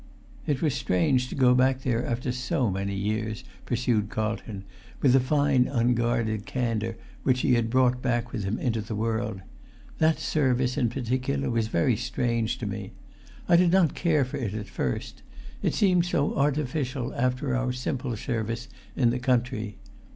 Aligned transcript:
"It 0.47 0.63
was 0.63 0.73
strange 0.73 1.27
to 1.29 1.35
go 1.35 1.53
back 1.53 1.81
there 1.81 2.03
after 2.03 2.31
so 2.31 2.71
many[Pg 2.71 3.03
366] 3.03 3.05
years," 3.05 3.43
pursued 3.67 4.09
Carlton, 4.09 4.63
with 4.99 5.13
the 5.13 5.19
fine 5.19 5.67
unguarded 5.67 6.47
candour 6.47 6.95
which 7.21 7.41
he 7.41 7.53
had 7.53 7.69
brought 7.69 8.01
back 8.01 8.31
with 8.31 8.43
him 8.43 8.57
into 8.57 8.81
the 8.81 8.95
world; 8.95 9.41
"that 9.99 10.17
service, 10.17 10.75
in 10.75 10.89
particular, 10.89 11.51
was 11.51 11.67
very 11.67 11.95
strange 11.95 12.57
to 12.57 12.65
me. 12.65 12.93
I 13.47 13.55
did 13.55 13.71
not 13.71 13.93
care 13.93 14.25
for 14.25 14.37
it 14.37 14.55
at 14.55 14.67
first. 14.69 15.21
It 15.61 15.75
seemed 15.75 16.07
so 16.07 16.35
artificial 16.35 17.13
after 17.13 17.55
our 17.55 17.71
simple 17.71 18.17
service 18.17 18.69
in 18.95 19.11
the 19.11 19.19
country. 19.19 19.77